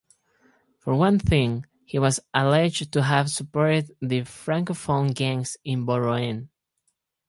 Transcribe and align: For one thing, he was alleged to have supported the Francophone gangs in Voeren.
For 0.79 0.95
one 0.95 1.19
thing, 1.19 1.67
he 1.85 1.99
was 1.99 2.19
alleged 2.33 2.91
to 2.93 3.03
have 3.03 3.29
supported 3.29 3.95
the 4.01 4.21
Francophone 4.21 5.13
gangs 5.13 5.57
in 5.63 5.85
Voeren. 5.85 6.49